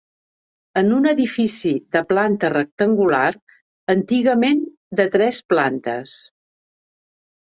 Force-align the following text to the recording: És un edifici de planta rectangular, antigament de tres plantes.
És 0.79 0.87
un 0.99 1.03
edifici 1.09 1.73
de 1.95 2.01
planta 2.11 2.49
rectangular, 2.53 3.27
antigament 3.95 4.63
de 5.01 5.05
tres 5.17 5.43
plantes. 5.55 6.15